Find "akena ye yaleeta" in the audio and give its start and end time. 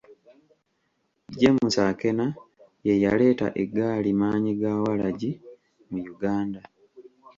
1.89-3.47